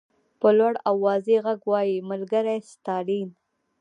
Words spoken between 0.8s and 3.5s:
او واضح غږ وایي ملګری ستالین.